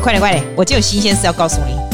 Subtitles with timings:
[0.00, 0.42] 快点，快点！
[0.56, 1.89] 我就有新鲜事要告诉你。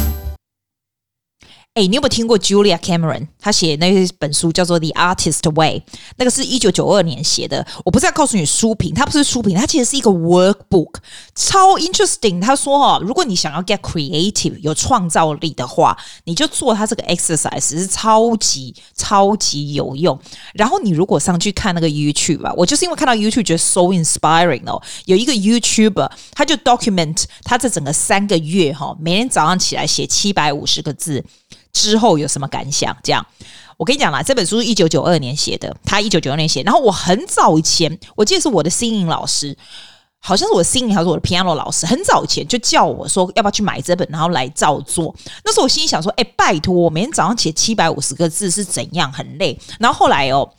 [1.77, 3.29] 哎，你有没有听过 Julia Cameron？
[3.39, 5.85] 她写那本书叫做《The Artist Way》，
[6.17, 7.67] 那个是一九九二年写的。
[7.85, 10.95] 我不是要告诉你书评，它不是书评，它其实是一个 workbook，
[11.35, 12.41] 超 interesting。
[12.41, 15.95] 他说哈，如果你想要 get creative，有创造力的话，
[16.25, 20.19] 你就做它这个 exercise，是超级超级有用。
[20.55, 24.83] 然后你如果上去看那个 YouTube 吧，我就是因为看到 YouTube 觉得 so inspiring 哦。
[25.05, 31.23] 有一个 YouTuber，他就 document 他这整个三个月哈，每天早上起来写七百五十个字。
[31.77, 32.97] 之后有什么感想？
[33.03, 33.25] 这样，
[33.77, 36.63] 我跟你讲啦，这本书是一九九二年写的，他一九九二年写。
[36.63, 39.55] 然后我很早以前，我记得是我的声音老师，
[40.21, 45.15] 好像是我的声音还是我的 piano 老师，很早以前就叫我说要不要去买这本，然后来照做。
[45.45, 49.59] 那时候我心里想说，哎，拜托，我每天早上写七百五十个字是怎样，很累。
[49.79, 50.51] 然后后来哦，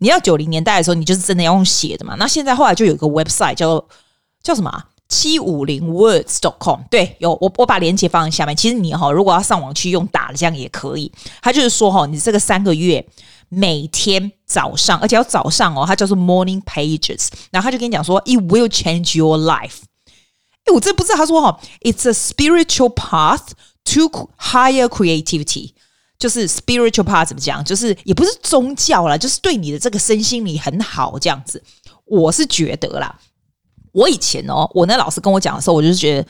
[0.00, 2.14] 你要九零年代的时候，你就是真的要用写的嘛。
[2.18, 3.88] 那现在后来就有个 website 叫做
[4.42, 4.84] 叫什么？
[5.08, 8.56] 七五零 words dot com 对，有我我把链接放在下面。
[8.56, 11.10] 其实你哈，如果要上网去用打的，这样也可以。
[11.40, 13.06] 他就是说哈，你这个三个月
[13.48, 17.28] 每天早上，而且要早上哦，他叫做 morning pages。
[17.50, 19.78] 然后他就跟你讲说，it will change your life。
[20.64, 21.16] 哎，我真不知道。
[21.16, 23.50] 他说哈，it's a spiritual path
[23.84, 25.72] to higher creativity。
[26.18, 27.62] 就是 spiritual path 怎么讲？
[27.62, 31.62] 就是也不是宗教啦，就是对你的这个身心灵很好这样子。
[32.06, 33.20] 我是觉得啦。
[33.96, 36.28] 我以前哦，我那老师跟我讲的时候，我就是觉得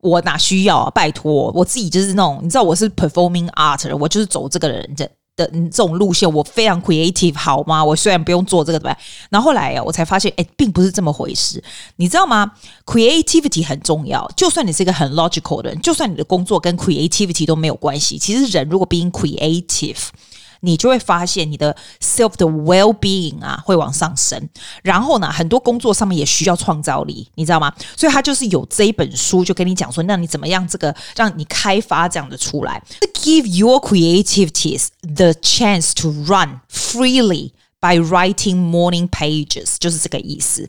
[0.00, 0.90] 我哪需要啊？
[0.90, 7.84] 拜托，我自己就是那种你知道我是 performing art，我就是走这个人的的这种路线，我非常 creative，好吗？
[7.84, 8.96] 我虽然不用做这个，对吧？
[9.28, 11.62] 然后后来啊，我才发现，哎，并不是这么回事，
[11.96, 12.52] 你知道吗
[12.86, 20.08] ？creativity 很重要，就算你是一个很 logical 的人，就算你的工作跟 creativity 都没有关系，其实人如果 being creative。
[20.64, 24.48] 你就会发现你的 self 的 well being 啊会往上升，
[24.82, 27.72] 然后呢，很多工作上面也需要创造力，你知道吗？
[27.96, 32.82] 所以他就是有这一本书，就跟你讲说，那你怎么样这个让你开发这样的出来
[33.12, 40.68] ，give your creativities the chance to run freely by writing morning pages，就是这个意思。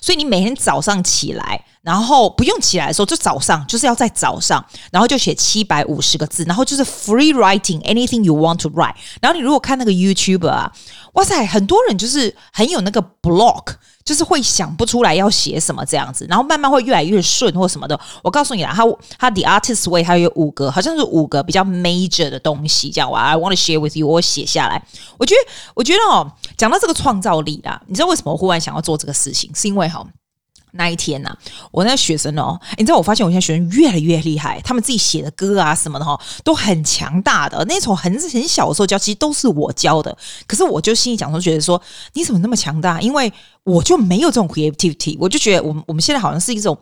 [0.00, 8.94] 所以你每天早上起来，然后不用起来的时候，就早上就是要在早上，然后就写七百五十个字，然后就是 free writing anything you want to write。
[9.20, 10.72] 然后你如果看那个 YouTuber 啊，
[11.14, 13.74] 哇塞，很多人就是很有那个 block。
[14.04, 17.98] 就是会想不出来要写什么这样子，然后慢慢会越来越顺或什么的。
[18.22, 18.84] 我告诉你啦，他
[19.18, 24.82] 他 The Artist Way 他有五个，好像是五个比较 major 的东西，这样我 I want to share with you，我写下来。
[25.18, 29.50] 我觉得我觉得哦，讲到这个创造力啦，你知道为什么我忽然想要做这个事情？
[29.54, 30.06] 是因为哈。
[30.72, 31.36] 那一天呐、
[31.72, 37.64] 我那学生哦，你知道我发现我现在学生越来越厉害，他们自己写的歌啊什么的哈，都很强大的。
[37.64, 40.16] 那种很很小的时候教，其实都是我教的。
[40.46, 41.82] 可是我就心里讲说，觉得说
[42.12, 43.00] 你怎么那么强大？
[43.00, 43.32] 因为
[43.64, 46.78] 我就没有这种 creativity，我就觉得我们我们现在好像是一种。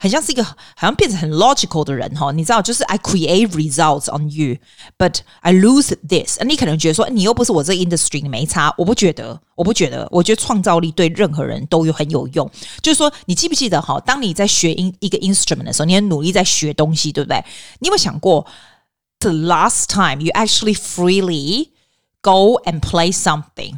[0.00, 6.42] 很像是一个好像变成很 logical 的人哈，你知道，就是 I create results on you，but I lose this。
[6.42, 8.74] 你可能觉得说，你又不是我这 industry，你没差。
[8.76, 12.50] 我不觉得，我不觉得，我觉得创造力对任何人都有很有用。
[12.82, 14.00] 就是说，你记不记得哈？
[14.00, 17.44] 当你在学一一个 instrument 的时候，你很努力在学东西，对不对？
[17.78, 18.44] 你有没有想过
[19.20, 21.68] ，the last time you actually freely
[22.20, 23.76] go and play something？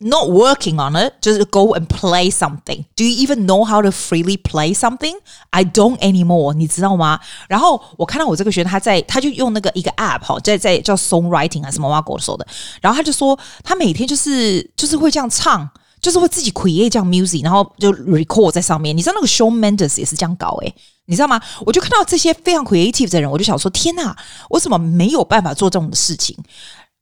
[0.00, 2.84] Not working on it, just go and play something.
[2.94, 5.14] Do you even know how to freely play something?
[5.50, 6.54] I don't anymore.
[6.54, 7.18] 你知道吗？
[7.48, 12.46] 然后我看到我这个学生，他在他就用那个一个 app 哈，在在叫 songwriting 还什么挖狗说的。
[12.80, 15.68] 然后他就说，他每天就是就是会这样唱，
[16.00, 18.96] 就是会自己 create 这样 music，然后就 record 在上面。
[18.96, 20.72] 你知道那个 Shawn Mendes 也是这样搞诶，
[21.06, 21.40] 你知道吗？
[21.66, 24.16] 我就看到这些非常 creative 的人，我就想说，天哪，
[24.50, 26.36] 我怎么没有办法做这种的事情？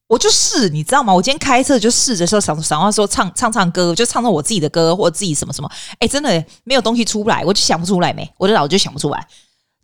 [0.09, 1.13] 我就试，你知道吗？
[1.13, 5.71] 我今天开车就试着说，想想要说唱唱唱歌，就唱唱我自己的歌或者自己什么什么。
[5.99, 9.27] 哎，真的没有东西出不来，我就想不出来没，我的脑子就想不出来，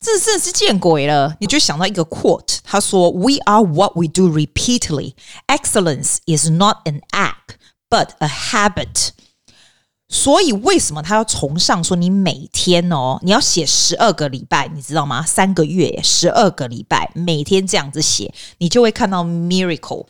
[0.01, 1.37] 这真的是见鬼了！
[1.41, 5.15] 你就想到一个 quote，他说：“We are what we do repeatedly.
[5.49, 7.57] Excellence is not an act,
[7.89, 9.11] but a habit.”
[10.13, 15.25] 所以为什么他要崇尚说你每天哦，你要写十二个礼拜，你知道吗？
[15.27, 20.05] 三个月，十二个礼拜，每天这样子写，你就会看到 miracle。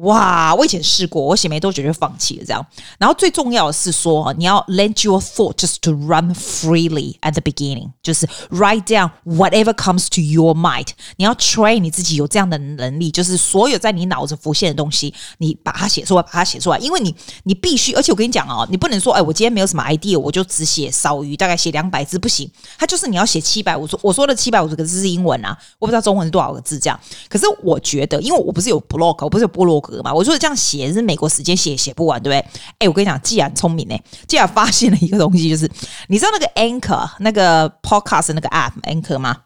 [0.00, 0.54] 哇！
[0.54, 2.44] 我以前试过，我写没多久就放弃了。
[2.44, 2.66] 这样，
[2.98, 10.20] 然后最重要的是说，你要 let your thought just to run freely at the beginning，就是 write down whatever comes to
[10.20, 10.88] your mind。
[11.16, 16.78] 你要 train 你自己有这样的能力，就是所有在你脑子浮现的东西，你把它写出来，把它写出来。
[16.78, 17.14] 因为你，
[17.44, 22.50] 你必须，而且我跟你讲哦，你不能说，哎，我今天没有什么 idea，我就只写少于大概写两百字，不行。
[22.78, 26.98] 它就是你要写七百五十，我说的七百五十个字是英文啊，我不知道中文是多少个字这样。
[27.28, 29.89] 可是我觉得，因为我不是有 blog，我不是有部落格。
[29.90, 30.14] 格嘛。
[30.14, 32.62] 我说这样写是美国时间写写不完，对不对？
[32.78, 35.70] 哎，我跟你讲，既然聪明呢，既然发现了一个东西，就是
[36.08, 39.36] 你知道那个 Anchor 那个 Podcast 那个 App Anchor 吗？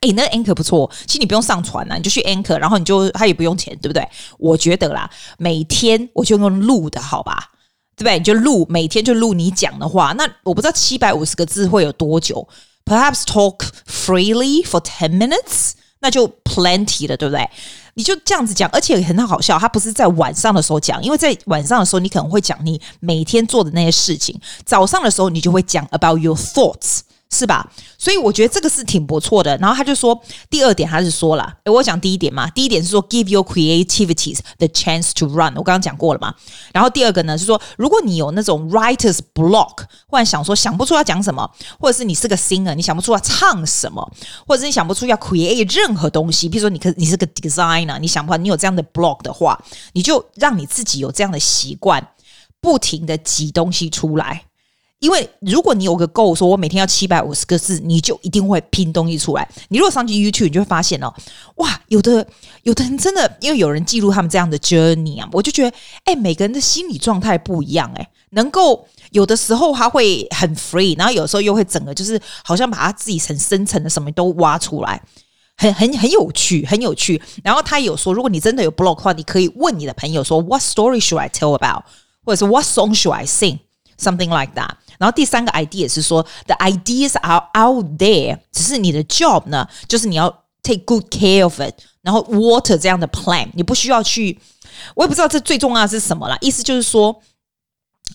[0.00, 4.06] 哎，那个 Anchor 不错，其实你不用上传啊，你就去 Anchor，然后你就它也不用钱，对不对？
[4.38, 7.50] 我觉得啦，每天我就用录的好吧，
[7.96, 8.18] 对不对？
[8.18, 10.12] 你就录，每天就录你讲的话。
[10.18, 12.48] 那我不知道七百五十个字会有多久
[12.84, 17.48] ？Perhaps talk freely for ten minutes，那就 plenty 了，对不对？
[17.94, 27.00] 你就这样子讲，而且很好笑，它不是在晚上的时候讲，因为在晚上的时候你可能会讲你每天做的那些事情，早上的时候你就会讲 about your thoughts。
[27.32, 27.66] 是吧？
[27.96, 29.56] 所以我觉得这个是挺不错的。
[29.56, 30.20] 然后他就说，
[30.50, 36.34] 第二点他是说了，诶，我讲第一点嘛，第一点是说 give your creativities the chance to run，我刚刚讲过了嘛。
[36.72, 41.50] 然后第二个呢是说，如果你有那种 writer's block，忽然想说想不出要讲什么，
[41.80, 44.06] 或者是你是个 singer，你想不出要唱什么，
[44.46, 49.58] 或者是你想不出要 create 任何东西，比如说你可你是个 designer，你想不出你有这样的 block 的话，
[49.94, 52.06] 你就让你自己有这样的习惯，
[52.60, 54.44] 不停的挤东西出来。
[55.02, 59.46] 因为如果你有个 goal，说我每天要七百五十个字，你就一定会拼东西出来。
[59.68, 61.12] 你如果上去 YouTube，你就会发现哦，
[61.56, 62.24] 哇，有的
[62.62, 75.02] 有的人真的，因为有人记录他们这样的 journey 啊，我就觉得，哎，每个人的心理状态不一样，哎，能够有的时候他会很 free，然后有时候又会整个就是好像把他自己很深层的什么都挖出来，
[75.56, 77.20] 很很很有趣，很有趣。
[77.42, 81.82] 然后他有说，如果你真的有 blog 的话，你可以问你的朋友说，What story should I tell about？
[82.24, 84.76] 或者是 What song should I sing？Something like that。
[85.02, 90.30] 然后第三个 idea 是说，the ideas are out there，只是你的 job 呢，就是你要
[90.62, 94.38] take good care of it，然后 water 这样的 plan，你不需要去，
[94.94, 97.20] 我也不知道这最重要的是什么啦，意思就是说。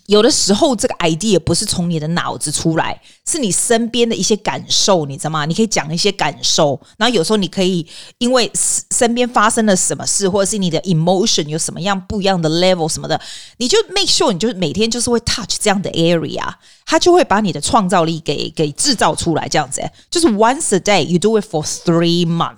[0.05, 5.45] 有的时候，这个 idea 不是从你的脑子出来，是你身边的一些感受，你知道吗？
[5.45, 7.85] 你可以讲一些感受，然后有时候你可以
[8.19, 13.19] 因为身边发生了什么事，或者是你的 emotion 有什么样不一样的 level 什么的，
[13.57, 16.47] 你就 make sure 你就是每天就是会 touch 这样的 area，
[16.85, 22.55] 它就会把你的创造力给给制造出来，这样子，就是 once a day you do it for three month。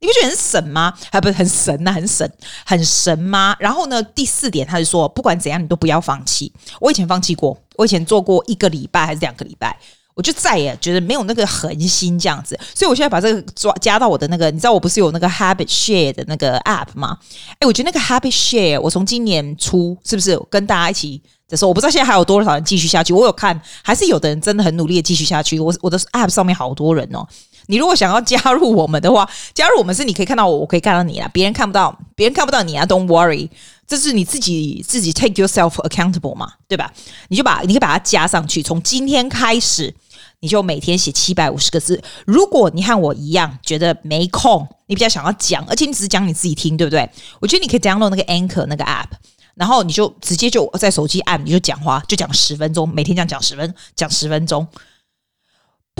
[0.00, 0.94] 你不觉得很神吗？
[1.12, 2.30] 还不是很神呐、很神，
[2.64, 3.54] 很神吗？
[3.60, 6.50] 然后呢，第四点，他就说，不管怎样，你都不要放弃。
[6.80, 9.78] 我以前放弃过，我以前做过一个礼拜还是两个礼拜，
[10.14, 12.58] 我就再也觉得没有那个恒心这样子。
[12.74, 17.18] 所以我现在把这个抓加到我的那个，你知道我不是有那个 Habit Share 的那个 App 吗？
[17.58, 23.12] 诶，我觉得那个 Habit Share，我从今年初是不是跟大家一起的时候，我不知道现在还有多少人继续下去。
[23.12, 25.60] 我有看，还是有的人真的很努力的继续下去。
[25.60, 27.26] 我我的 App 上面好多人哦。
[27.70, 32.84] 你如果想要加入我们的话，加入我们是你可以看到我，我可以看到你啊，别人看不到，别人看不到你啊。
[32.84, 33.48] Don't worry，
[33.86, 36.92] 这是你自己自己 take yourself accountable 嘛，对吧？
[37.28, 39.94] 你就把你可以把它加上去，从今天开始，
[40.40, 42.02] 你就每天写七百五十个字。
[42.26, 47.08] 如果你和我一样觉得没空，你比较想要讲，而且你只讲你自己听，对不对？
[47.40, 49.06] 我觉得你可以 download 那个 Anchor 那个 app，
[49.54, 54.66] 然后你就直接就在手机按，你就讲话，就讲十分钟，每天这样讲十分，讲十分钟。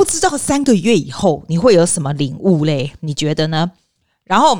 [0.00, 2.90] 不知道三个月以后你会有什么领悟嘞？
[3.00, 3.70] 你觉得呢？
[4.24, 4.58] 然后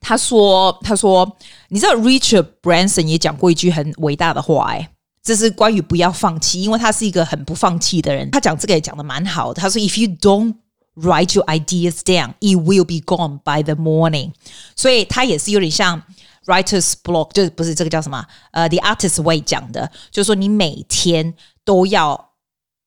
[0.00, 1.30] 他说：“他说，
[1.68, 4.88] 你知道 Richard Branson 也讲过一句很伟大的话，哎，
[5.22, 8.30] 这是关于不要放弃，因为他是一个很不放弃的人。
[8.30, 9.60] 他讲这个也讲得蛮好的。
[9.60, 10.54] 他说：‘If you don't
[10.96, 14.32] write your ideas down, it will be gone by the morning。’
[14.74, 16.02] 所以他也是有点像
[16.46, 18.24] Writer's Block，就是不是这个叫什么？
[18.52, 22.28] 呃，The Artist Way 讲的，就是说你每天都要。”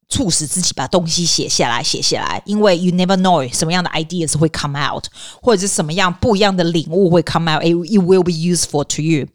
[0.08, 5.06] 促使自己把东西写下来，写下来，因为 you never know 什么样的 ideas 会 come out，
[5.42, 9.28] 或者是什么样不一样的领悟会 come out，it it will be useful to you。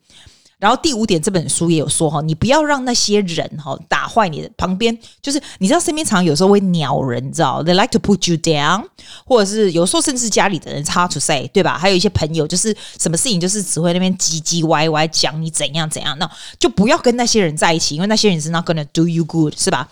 [0.58, 8.84] 然后第五点，这本书也有说哈，你不要让那些人哈打坏你的旁边，就是你知道身边常有时候会鸟人，你知道，they like to put you down，
[9.24, 11.78] 或者是有时候甚至家里的人 hard to say，对吧？
[11.78, 19.88] 还有一些朋友就是什么事情就是只会那边唧唧歪歪讲你怎样怎样，那就不要跟那些人在一起，因为那些人是 not gonna do you good，是吧？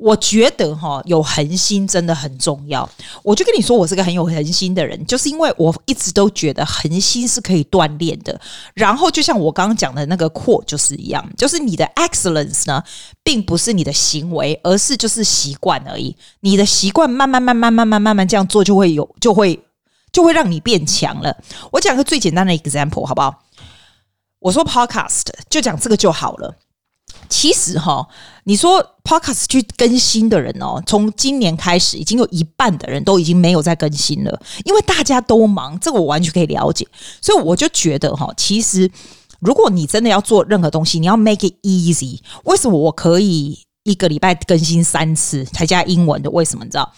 [0.00, 2.88] 我觉得哈，有恒心真的很重要。
[3.22, 8.40] 我就跟你说，我是个很有恒心的人，就是因为我一直都觉得恒心是可以锻炼的。
[8.72, 12.82] 然后，就像我刚刚讲的那个扩就是一样，就是你的 excellence 呢，
[13.22, 16.16] 并不是你的行为，而是就是习惯而已。
[16.40, 19.62] 你的习惯慢慢、慢慢、慢慢、慢慢这样做，就会有，就会，
[20.10, 21.36] 就会让你变强了。
[21.72, 23.42] 我讲个最简单的 example 好不好？
[24.38, 26.56] 我说 podcast 就讲这个就好了。
[27.28, 28.08] 其实哈，
[28.50, 36.84] 你说 Podcast 去更新的人哦，从今年开始，已经有一半的人都已经没有在更新了，因为大家都忙，这个我完全可以了解。
[37.22, 38.90] 所以我就觉得哈，其实
[39.38, 42.18] 如果你真的要做任何东西，你要 make it easy。
[42.42, 46.28] 为什么我可以一个礼拜更新三次才加英文的？
[46.28, 46.92] 为什么你知道？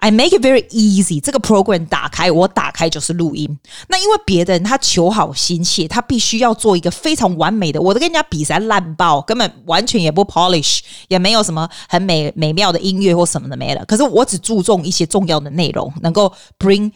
[0.00, 1.20] I make it very easy。
[1.20, 3.58] 这个 program 打开，我打开就是录音。
[3.88, 7.80] 那因为别人他求好心切，他必须要做一个非常完美的。
[7.80, 13.84] 我都跟人家比赛烂爆，根本完全也不 polish，也没有什么很美美妙的音乐或什么的没了。
[13.86, 16.92] 可是我只注重一些重要的内容，能够 bring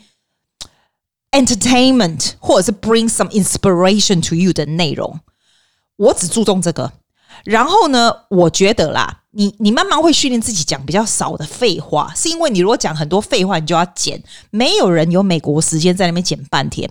[1.33, 5.19] entertainment 或者是 bring some inspiration to you 的内容，
[5.97, 6.93] 我只注重这个。
[7.45, 9.22] 然后呢，我觉得啦。
[9.35, 16.89] 你你慢慢会训练自己讲比较少的废话，是因为你如果讲很多废话，你就要剪，没有人有美国时间在那边剪半天。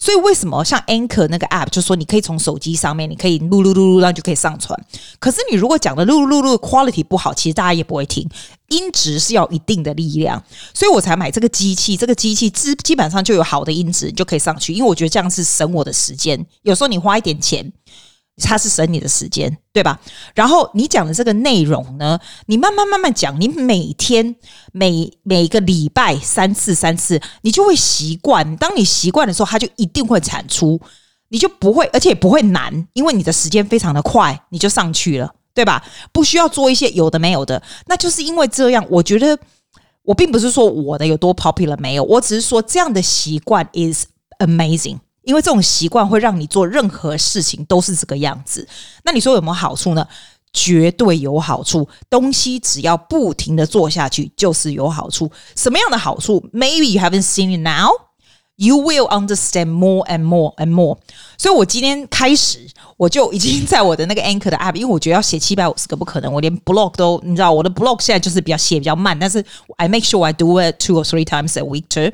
[0.00, 4.78] 所以为什么像 Anchor 那个 App，就说你可以从手机上面，你可以录录录录，然后就可以上传。
[5.18, 8.28] 可是你如果讲的录录录录 quality 不好，其实大家也不会听。
[8.68, 10.40] 音质是要一定的力量，
[10.72, 11.96] 所以我才买这个机器。
[11.96, 14.72] 这个机器基基本上就有好的音质，你就可以上去。
[14.72, 16.46] 因为我觉得这样是省我的时间。
[16.62, 17.72] 有时候你花一点钱。
[18.42, 19.98] 它是省你的时间，对吧？
[20.34, 24.36] 然后你讲的这个内容呢，你慢慢慢慢讲，你每天
[24.72, 28.56] 每每个礼拜三次三次，你就会习惯。
[28.56, 30.80] 当你习惯的时候，它就一定会产出，
[31.28, 35.84] 你就不会，而且也不会难，因为你的时间非常的快，你就上去了，对吧？
[36.12, 37.62] 不需要做一些有的没有的。
[37.86, 39.38] 那就是因为这样，我觉得
[40.02, 44.06] 我并不是说我的有多 popular 没有，我只是说这样的习惯 is
[44.38, 44.98] amazing。
[45.22, 48.66] 因为这种习惯会让你做任何事情都是这个样子。
[49.04, 50.06] 那你说有没有好处呢？
[50.50, 51.86] 绝对有好处。
[52.08, 55.30] 东西只要不停的做下去，就是有好处。
[55.54, 57.90] 什么样的好处？Maybe you haven't seen it now.
[58.56, 60.98] You will understand more and more and more.
[61.36, 69.44] 所以我今天开始，我就已经在我的那个 Anchor 的 App，因为我觉得要写七百五十个不可能，我连 Blog 都，你知道，我的 Blog 现在就是比较写比较慢，但是
[69.76, 72.10] I make sure I do it two or three times a week too.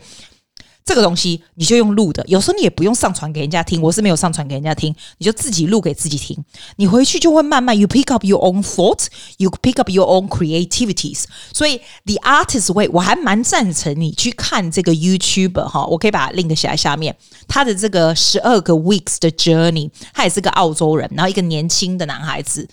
[0.84, 6.36] 这个东西你就用录的，有时候你也不用上传给人家听，我是没有上传给人家听，你就自己录给自己听。
[6.76, 9.06] 你回去就会慢慢，you pick up your own thoughts,
[9.38, 11.24] you pick up your own creativities。
[11.54, 17.16] 所以 The Artist Way 我还蛮赞成你去看这个 YouTuber 哈，我可以把 link 写在下面。
[17.48, 22.68] 他的这个十二个 weeks 的 journey，他也是个澳洲人，然后一个年轻的男孩子，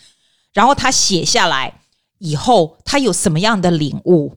[0.54, 1.80] 然后他写下来
[2.18, 4.36] 以后，他有什么样的领悟？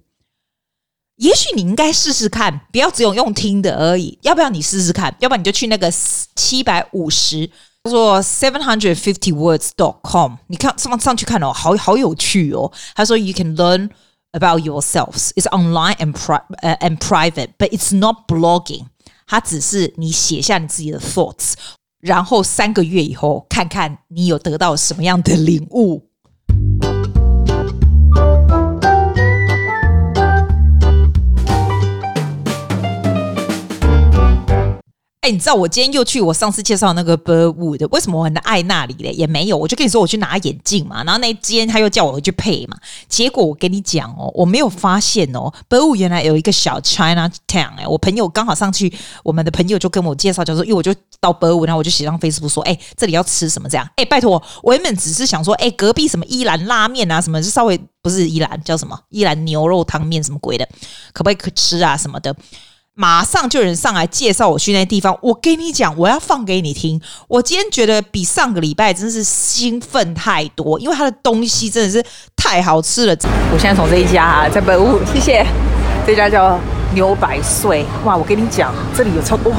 [1.24, 4.18] 也许你应该试试看，不要只有用听的而已。
[4.20, 5.14] 要不要你试试看？
[5.20, 5.90] 要不然你就去那个
[6.36, 7.46] 七百五十，
[7.84, 10.34] 叫做 seven hundred fifty words dot com。
[10.48, 12.70] 你看上上去看哦，好好有趣哦。
[12.94, 13.88] 他说 you can learn
[14.32, 15.30] about yourselves.
[15.34, 18.84] It's online and pri and private, but it's not blogging.
[19.26, 21.54] 它只是你写下你自己的 thoughts，
[22.00, 26.10] 然后三个月以后看看你有得到什么样的领悟。
[35.24, 39.10] 哎，你知道我今天又去我上次介绍那个 Burwood，为什么我很爱那里嘞？
[39.12, 42.76] 也没有，我就跟你说我去拿眼镜嘛，然后那间他又叫我回去配嘛，
[43.08, 53.88] 结果我跟你讲哦，我没有发现哦，Burwood 原来有一个小 China Town 哎，我朋友刚好上去，我们的朋友就跟我介绍，就说，因为我就到 Burwood，然后我就写上 Facebook 说，哎，这里要吃什么这样？
[53.96, 60.68] 哎，拜托，我原本只是想说，哎，隔壁什么伊兰拉面啊，什么就稍微不是伊兰叫什么伊兰牛肉汤面什么鬼的，
[61.14, 62.36] 可不可以吃啊什么的？
[62.94, 65.16] 马上就有人上来介绍我去那地方。
[65.20, 67.00] 我跟你讲，我要放给你听。
[67.28, 72.04] 我今天觉得比上个礼拜真是兴奋太多，因为它的东西真的是
[72.36, 73.16] 太好吃了。
[73.52, 75.44] 我现在从这一家啊，在本屋，谢谢
[76.06, 76.58] 这家叫。
[76.94, 78.16] 牛百岁哇！
[78.16, 79.52] 我跟你讲，这里有超哇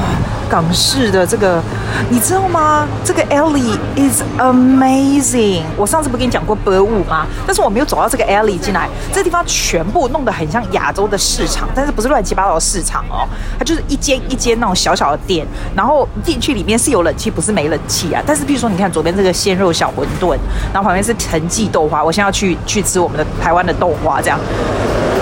[0.48, 1.60] 港式的这个，
[2.08, 2.86] 你知道吗？
[3.04, 5.62] 这个 alley is amazing。
[5.76, 7.26] 我上次不跟你讲过 B U 吗？
[7.46, 13.28] 但是我没有走到这个 alley 进来，这地方全部弄得很像亚洲的市场，但是不是乱七八糟的市场哦，
[13.58, 18.22] 它就是一间一间那种小小的店，然后进去里面是有冷气，不是没冷气啊。
[18.26, 20.36] 但是比如说，你看左边这个鲜肉小馄饨，
[20.72, 24.38] 然后旁边是陈记豆花，我现在要去去吃我们的台湾的豆花，这样。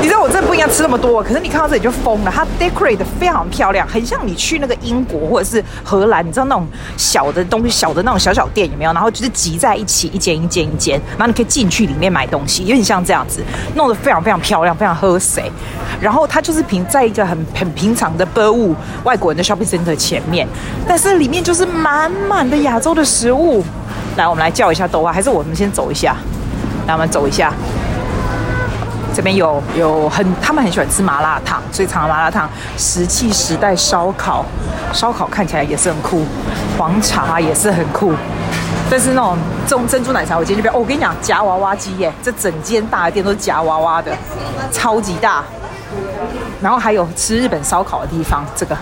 [0.05, 2.31] 你知道我真的不应该吃那么多，可是你看到这里就疯了。
[2.31, 6.67] 它 decorate 的非常漂亮，很像你去那个英国或者是荷兰，你知道那种
[6.99, 8.93] 小的东西，小的那种小小店有没有？
[8.93, 13.43] 然后就是挤在一起，一间一间一间，然后你可以进去里面买东西，有点像这样子，
[13.77, 15.51] 弄得非常非常漂亮，非常和谐。
[16.03, 20.47] 然后它就是平在一个很很平常的 b e r 外国人的 shopping center 前面，
[20.87, 23.65] 但是里面就是满满的亚洲的食物。
[24.19, 26.15] 来，我们来叫一下豆花，还是我们先走一下？
[26.87, 27.51] 来，我们走一下。
[29.15, 32.51] 这边有有很，他们很喜欢吃麻辣烫，所以尝麻辣烫。
[32.77, 34.45] 石器时代烧烤，
[34.93, 36.25] 烧烤看起来也是很酷，
[36.77, 38.13] 黄茶也是很酷。
[38.91, 40.79] 但是那种这种珍珠奶茶，我今天就不要。
[40.79, 44.13] 哦，我跟你讲，夹娃娃机耶，这整间大的店都是夹娃娃的，
[44.73, 45.45] 超级大。
[46.61, 48.77] 然后还有吃日本烧烤的地方，这个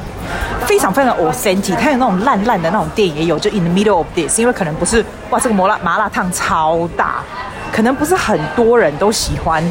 [0.64, 1.76] 非常非常 authentic。
[1.76, 7.16] 它有那种烂烂的那种店也有，就 in the middle of this，因为可能不是哇，这个麻辣麻辣烫超大。
[7.72, 9.64] 可能不是很多人都喜欢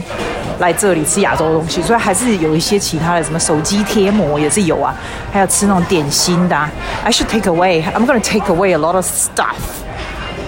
[0.60, 4.94] 来这里吃亚洲东西，所以还是有一些其他的，什么手机贴膜也是有啊，
[5.32, 6.70] 还有吃那种点心的、啊。
[7.04, 7.84] I should take away.
[7.94, 9.56] I'm gonna take away a lot of stuff.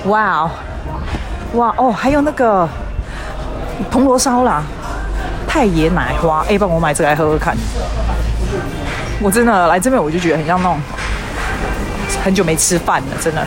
[0.04, 0.50] Wow.
[1.54, 2.68] 哇哦，还有那个
[3.92, 4.64] 铜锣烧啦，
[5.48, 7.56] 太爷奶花，哎，帮我买这个来喝喝看。
[9.22, 10.80] 我真的来这边，我就觉得很像那种
[12.24, 13.46] 很久没吃饭了，真的。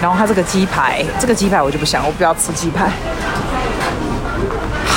[0.00, 2.90] 然后它这个鸡排，这个鸡排我就不想，我不要吃鸡排。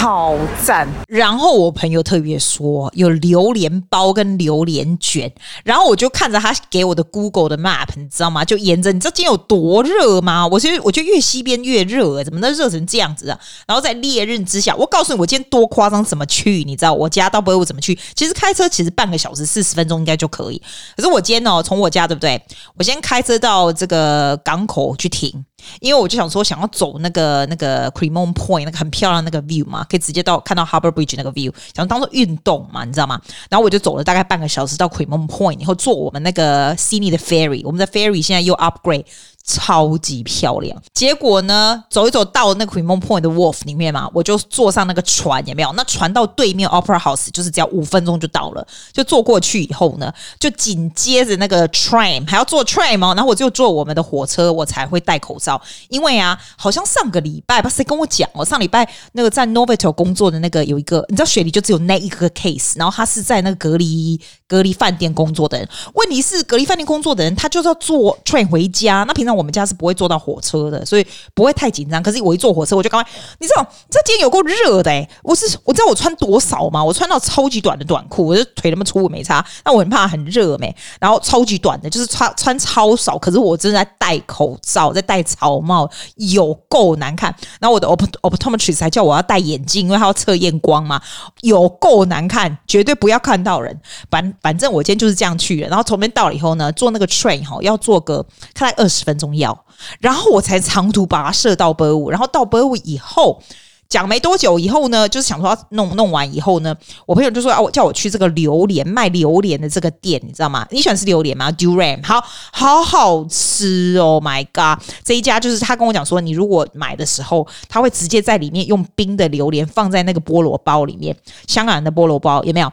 [0.04, 0.86] 好赞！
[1.08, 5.32] 然后我朋友特别说有榴莲包跟榴莲卷，
[5.64, 8.44] 然后我就看着他给我的 Google 的 Map，你知道吗？
[8.44, 10.46] 就沿着，你知道今天有多热吗？
[10.46, 13.40] 我觉得我觉得越西边越热，怎么能热成这样子啊？
[13.66, 16.66] 然后在烈日之下，我告诉你，我今天多夸张，怎么去？
[16.66, 17.98] 你知道我家到北欧怎么去？
[18.14, 20.62] 其实开车其实半个小时四十分钟应该就可以，
[20.98, 22.44] 可是我今天哦，从我家对不对？
[22.78, 25.46] 我先开车到这个港口去停。
[25.80, 33.22] 因为我就想说，想要走那个那个 Cremon Point 那个很漂亮那个 view 嘛，可以直接到看到 Harbor Bridge 那个 view，想当做运动嘛，你知道吗？
[33.50, 39.06] 然后我就走了大概半个小时到 Cremon Point，然后坐我们那个 Sydney 的 ferry，我们的 ferry 现在又 upgrade。
[39.46, 45.74] 超级漂亮，结果呢，走一走到那个 Cremorne Point 的 Wharf 里面嘛，我就坐上那个船，有没有？
[45.74, 53.14] 那船到对面 Opera House 就是只要五分钟就到了，就坐过去以后呢，就紧接着那个 train 还要坐 train 吗？
[53.16, 64.20] 然后我就坐我们的火车，我才会戴口罩，因为啊，好像上个礼拜不是跟我讲哦，上礼拜那个在 Novotel 工作的那个有一个，你知道雪梨就只有那一个 case，然后他是在那个隔离
[64.54, 69.34] 隔离饭店工作的人，问题是隔离饭店工作的人，他就是要坐 train 回家，那平常。
[69.34, 72.04] 我们家是不会坐到火车的，所以不会太紧张。
[72.04, 76.84] 可是我一坐火车，我就赶快，你知道这今天有够热的、我是我知道我穿多少吗？
[76.84, 79.44] 我穿到超级短的短裤，我就腿那么粗，我没差。
[79.66, 83.18] 那我很怕很热没，然后超级短的，就是穿穿超少。
[83.18, 87.36] 可是我正在戴口罩，在戴草帽，有够难看。
[87.60, 91.02] 然后我的 optometrist 还叫我要戴眼镜，因为他要测验光嘛，
[91.42, 93.76] 有够难看，绝对不要看到人。
[94.12, 95.70] 反反正我今天就是这样去了。
[95.70, 98.24] 然后从那边到了以后呢，坐那个 train 哈，要坐个
[98.54, 99.24] 大概二十分钟。
[99.38, 99.66] 要，
[100.00, 103.42] 然后我才长途跋涉到波乌，然后到波乌以后，
[103.88, 106.76] 讲没多久以后呢，就是想说弄弄完以后呢，
[107.06, 110.68] 我朋友就说啊，我叫我去这个榴莲卖榴莲的这个店，你知道吗？
[110.72, 121.16] 你喜欢吃榴莲吗？Durian，好好好吃哦，My God，这一家就是他跟我讲说，你如果买的时候，他会直接在里面用冰的榴莲放在那个菠萝包里面，
[121.48, 122.70] 香港人的菠萝包有没有？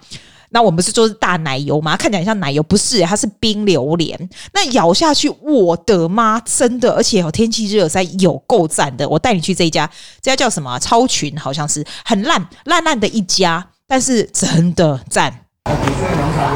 [0.52, 1.96] 那我们不是说是大奶油吗？
[1.96, 4.28] 看起来像奶油，不是，它是冰榴莲。
[4.52, 9.08] 那咬下去，我的妈，真的，而且有天气热，才有够赞的。
[9.08, 9.88] 我带你去这一家，
[10.20, 10.78] 这家叫什么？
[10.80, 15.32] 超群，好像是很烂烂烂的一家，但是真的赞。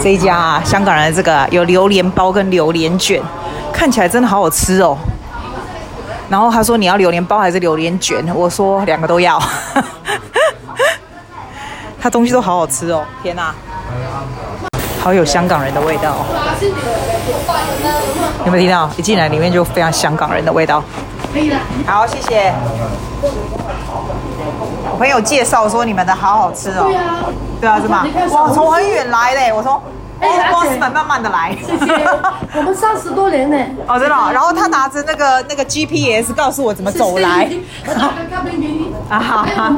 [0.02, 3.22] 这一家啊，香港人的这个有榴莲包跟榴莲卷，
[3.72, 4.98] 看起来真的好好吃哦。
[6.28, 8.24] 然后他说你要榴莲包还是榴莲卷？
[8.35, 9.40] 我说两个都要。
[12.00, 13.54] 他东西都好好吃哦，天哪！
[15.00, 16.16] 好有香港人的味道，
[18.46, 18.88] 有没有听到？
[18.96, 20.83] 一进来里面就非常香港人的味道。
[21.33, 22.54] 可以了好，谢谢。
[24.90, 26.85] 我朋友介绍说你们的好好吃哦。
[26.87, 27.24] 对啊，
[27.61, 28.07] 对啊，是吗？
[28.30, 29.78] 哇，从很远来嘞，我从
[30.50, 31.54] 波士顿慢慢的来。
[31.66, 31.92] 谢谢。
[32.54, 33.59] 我们三十多年呢。
[33.87, 34.14] 哦，真的。
[34.33, 37.50] 然后他拿着那个那个 GPS 告诉我怎么走来。
[39.11, 39.76] 啊哈哈。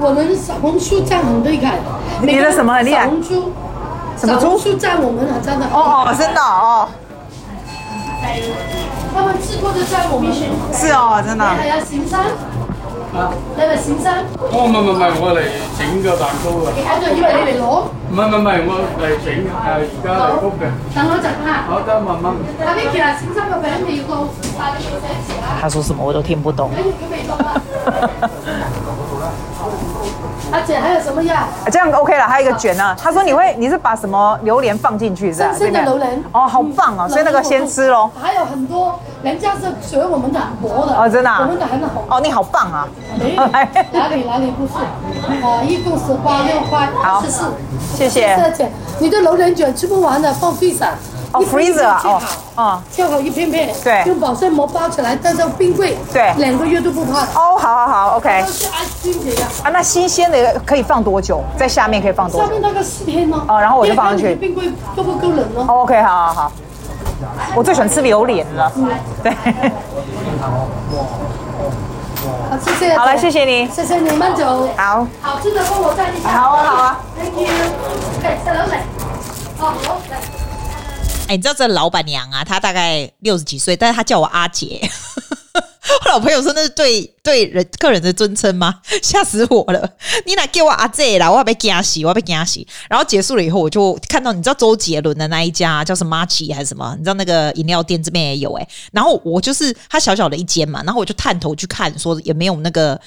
[0.00, 1.78] 我们小红书站很厉害。
[2.22, 3.08] 你的什么很厉害？
[4.16, 4.58] 什么猪？
[4.58, 6.88] 是在我们啊，真的哦哦，真的哦。
[9.14, 11.44] 他们吃过的在我们是哦，真的。
[11.44, 12.20] 系啊，先生。
[12.20, 13.32] 啊。
[13.56, 14.12] 你系先生。
[14.52, 15.42] 哦，唔唔唔系，我嚟
[15.76, 16.70] 整个蛋糕啊。
[16.70, 17.90] 我就以为你嚟攞。
[18.12, 20.62] 唔系唔系，我嚟整诶，而家嚟焗嘅。
[20.94, 21.66] 等我一阵吓。
[21.66, 22.24] 好，得慢慢。
[22.64, 24.86] 阿 Vicky 啊，先生个饼你要到快啲写
[25.26, 25.58] 词啊。
[25.60, 26.70] 他说什么我都听不懂。
[30.52, 31.48] 阿姐，还有什么呀？
[31.70, 32.94] 这样 OK 了，还有一个卷呢。
[33.00, 35.48] 他说你会，你是把什么榴莲放进去是吧？
[35.52, 36.22] 新鲜的榴莲。
[36.32, 38.10] 哦，好棒哦，所以那个先吃喽。
[38.20, 40.94] 还有很多，人家是学我们的薄的。
[40.94, 41.30] 哦，真的。
[41.30, 42.04] 我们的很好。
[42.08, 42.86] 哦，你好棒啊。
[43.92, 44.74] 哪里哪里不是？
[45.44, 46.86] 啊，一共十八六块。
[47.02, 47.22] 好，
[47.94, 48.36] 谢谢。
[48.36, 48.70] 谢谢。
[48.98, 50.90] 你的榴莲卷吃不完的，放地上。
[51.32, 52.22] 哦，freezer 啊，哦，
[52.56, 57.20] 哦，切好一片片，对，用保鲜膜包起来，带到冰柜，对，两个月都不怕。
[57.22, 58.44] 哦，好好好，OK。
[58.46, 61.42] 是爱新鲜的啊，那新鲜的可以放多久？
[61.56, 62.46] 在下面可以放多久？
[62.46, 63.42] 下面那个四天哦。
[63.48, 64.34] 哦，然后我就放上去。
[64.34, 66.52] 冰柜够不够冷呢？OK，好好好。
[67.54, 68.70] 我最喜欢吃榴莲了。
[69.22, 69.32] 对。
[72.50, 72.94] 好，谢谢。
[72.96, 73.66] 好了，谢谢你。
[73.68, 74.68] 谢谢你慢走。
[74.76, 75.06] 好。
[75.22, 76.28] 好吃的帮我带一下。
[76.28, 77.00] 好啊，好啊。
[77.18, 77.48] Thank you。
[78.22, 78.76] 哎，小刘嚟。
[79.60, 80.31] 哦，好来。
[81.32, 84.80] 你知道这老板娘啊，她大概六十几岁，但是她叫我阿姐。
[86.04, 88.80] 我老朋友说那是对对人客人的尊称吗？
[89.02, 89.96] 吓死我了！
[90.24, 92.64] 你来给我阿姐啦，我要被惊死，我要被惊死。
[92.88, 96.94] 然后结束了以后，我就看到你知道周杰伦的那一家叫什么还是什么？
[96.96, 102.98] 你知道那个饮料店这边也有哎、然后我就是他小小的一间嘛，然后我就探头去看，说有没有那个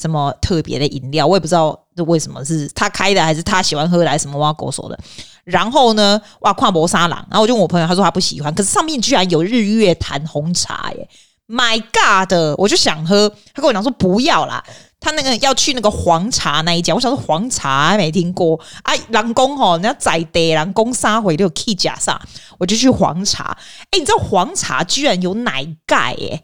[0.00, 4.98] 什么特别的饮料，我也不知道为什么是他开的，还是他喜欢喝来什么挖狗手的。
[5.44, 11.08] 然后呢，哇，跨博沙朗，然后我就问我朋友，他说他不喜欢，可是上面居然有日月潭红茶耶。
[11.46, 12.32] My God！
[12.56, 14.64] 我就想喝，他跟我讲说不要啦，
[14.98, 22.18] 他那个要去那个黄茶那一家，我想说黄茶还没听过啊，人工吼，人家在地人工三回都有 K 加上，
[22.56, 23.54] 我就去黄茶。
[23.90, 26.42] 哎，你知道黄茶居然有奶盖耶？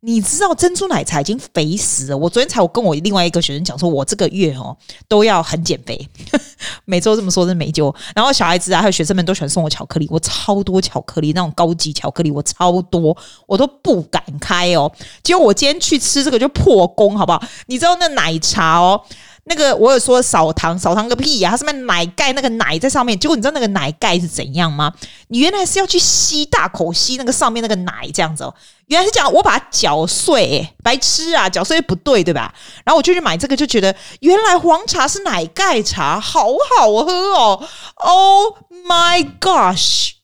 [0.00, 2.16] 你知道珍珠奶茶已经肥死了。
[2.16, 4.76] 我昨天才我跟我另外一个学生讲说，我这个月哦
[5.08, 6.08] 都要很减肥，
[6.86, 7.92] 每周这么说真没救。
[8.14, 13.16] 然后小孩子啊，还有学生们都喜欢送我巧克力，我超多巧克力，那种高级巧克力我超多，
[13.48, 14.90] 我都不敢开哦。
[15.24, 17.42] 结果我今天去吃这个就破功，好不好？
[17.66, 19.02] 你知道那奶茶哦。
[19.48, 21.52] 那个我有说少糖，少糖个屁呀、啊！
[21.52, 24.92] 它上面奶盖那个奶在上面，结果你知道那个奶盖是怎样吗？
[25.28, 28.54] 你原来是要去吸大口吸那个上面那个奶这样子哦。
[28.86, 31.48] 原来是这样，我把它搅碎、欸，白痴啊！
[31.48, 32.54] 搅碎不对对吧？
[32.84, 38.54] 然后我就去买这个，就觉得原来黄茶是奶盖茶，好好喝哦！Oh
[38.86, 40.17] my gosh！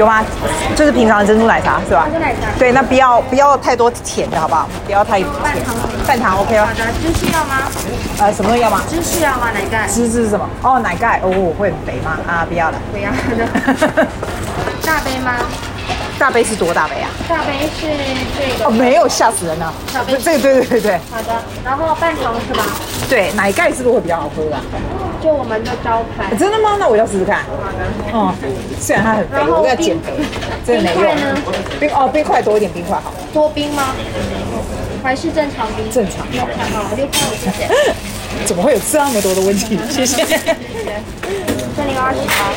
[0.00, 0.24] 有吗？
[0.74, 2.04] 就是平常的珍珠奶茶是吧？
[2.10, 2.48] 珍珠奶茶。
[2.58, 4.66] 对，那不要不要太多甜的好不好？
[4.86, 5.28] 不要太甜。
[5.42, 5.76] 半糖。
[6.06, 6.64] 半糖 OK 哦。
[6.66, 7.68] 好的，芝士要吗？
[8.18, 8.80] 呃，什么都要吗？
[8.88, 9.50] 芝士要吗？
[9.52, 9.86] 奶盖。
[9.86, 10.48] 芝士是什么？
[10.62, 11.20] 哦，奶盖。
[11.22, 12.16] 哦，会很肥吗？
[12.26, 12.78] 啊，不要了。
[12.90, 14.06] 不要的。
[14.86, 15.34] 大杯吗？
[16.20, 17.08] 大杯是多大杯啊？
[17.26, 17.86] 大杯是
[18.38, 18.66] 这个。
[18.66, 19.72] 哦，没有，吓死人了。
[19.90, 20.12] 小杯。
[20.22, 21.00] 这个对对对对。
[21.10, 22.66] 好的，然后半糖是吧？
[23.08, 24.60] 对，奶盖是不是会比较好喝啊？
[25.22, 26.36] 就我们的招牌。
[26.36, 26.76] 真的吗？
[26.78, 27.38] 那我要试试看。
[27.38, 28.18] 好的。
[28.18, 28.34] 哦，
[28.78, 30.12] 虽然它很肥，我要减肥。
[30.66, 31.00] 这个没用。
[31.00, 31.34] 冰块呢？
[31.80, 33.14] 冰哦，冰块多一点，冰块好。
[33.32, 33.94] 多冰吗？
[35.02, 35.90] 还是正常冰？
[35.90, 36.26] 正常。
[36.38, 36.46] 好，
[36.84, 37.66] 好，六块五谢谢。
[38.44, 39.78] 怎么会有这么多的问题？
[39.88, 40.22] 谢谢。
[41.76, 42.52] 这里二十八。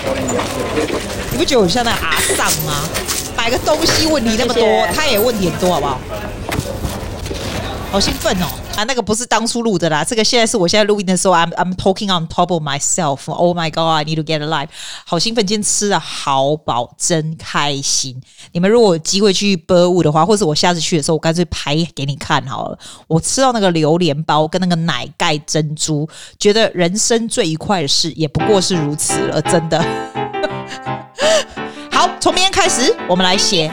[1.32, 2.88] 你不觉得我像那阿丧吗？
[3.36, 4.63] 买个东西问题那么多，
[4.95, 5.99] 他也问题很多，好不好？
[7.93, 8.47] 好兴奋哦！
[8.75, 13.32] 啊，那个不是当初录的啦，这个现在是我现在录音的时候，I'm I'm talking on top of myself.
[13.32, 14.69] Oh my god, I need to get alive！
[15.06, 18.19] 好兴奋，今天吃的好饱，真开心。
[18.51, 22.79] 你们如果有机会去 Burwood 的话，或者我下次去的时候，我干脆拍给你看好了。
[23.06, 29.79] 我吃到那个榴莲包跟那个奶盖珍珠，觉得人生最愉快的事也不过是如此了，真的。
[32.03, 33.71] 好，从明天开始，我们来写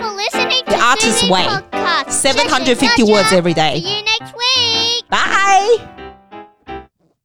[0.67, 3.83] The Artist Way，seven hundred fifty words every day。
[3.83, 5.05] See you next week.
[5.09, 6.00] Bye.